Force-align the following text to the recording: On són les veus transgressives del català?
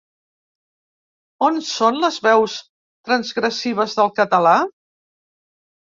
On 1.49 1.59
són 1.73 2.01
les 2.05 2.19
veus 2.29 2.57
transgressives 3.13 3.97
del 4.03 4.13
català? 4.23 4.59